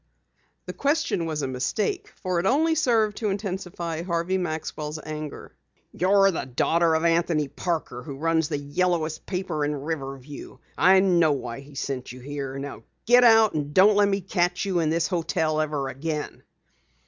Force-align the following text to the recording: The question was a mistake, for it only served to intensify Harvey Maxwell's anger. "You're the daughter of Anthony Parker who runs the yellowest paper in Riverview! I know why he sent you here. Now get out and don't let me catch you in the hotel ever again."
The 0.65 0.73
question 0.73 1.27
was 1.27 1.43
a 1.43 1.47
mistake, 1.47 2.11
for 2.15 2.39
it 2.39 2.47
only 2.47 2.73
served 2.73 3.17
to 3.17 3.29
intensify 3.29 4.01
Harvey 4.01 4.39
Maxwell's 4.39 4.97
anger. 5.05 5.51
"You're 5.91 6.31
the 6.31 6.47
daughter 6.47 6.95
of 6.95 7.05
Anthony 7.05 7.47
Parker 7.47 8.01
who 8.01 8.17
runs 8.17 8.49
the 8.49 8.57
yellowest 8.57 9.27
paper 9.27 9.63
in 9.63 9.75
Riverview! 9.75 10.57
I 10.75 11.01
know 11.01 11.33
why 11.33 11.59
he 11.59 11.75
sent 11.75 12.11
you 12.11 12.19
here. 12.19 12.57
Now 12.57 12.81
get 13.05 13.23
out 13.23 13.53
and 13.53 13.75
don't 13.75 13.95
let 13.95 14.07
me 14.09 14.21
catch 14.21 14.65
you 14.65 14.79
in 14.79 14.89
the 14.89 15.05
hotel 15.07 15.61
ever 15.61 15.87
again." 15.87 16.41